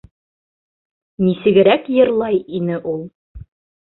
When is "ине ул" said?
2.61-3.05